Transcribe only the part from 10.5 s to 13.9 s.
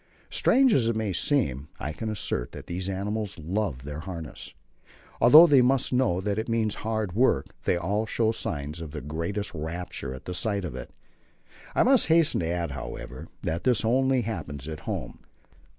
of it. I must hasten to add, however, that this